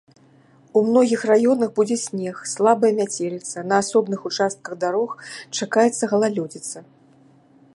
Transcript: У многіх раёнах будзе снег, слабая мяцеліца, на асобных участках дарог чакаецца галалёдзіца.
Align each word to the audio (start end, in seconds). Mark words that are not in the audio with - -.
У 0.79 0.81
многіх 0.85 1.25
раёнах 1.31 1.69
будзе 1.79 1.97
снег, 2.05 2.35
слабая 2.53 2.91
мяцеліца, 3.01 3.57
на 3.73 3.81
асобных 3.83 4.19
участках 4.31 4.73
дарог 4.85 5.09
чакаецца 5.59 6.05
галалёдзіца. 6.15 6.77